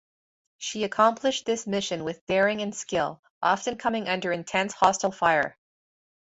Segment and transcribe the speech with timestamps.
[0.57, 5.55] She accomplished this mission with daring and skill, often coming under intense hostile fire.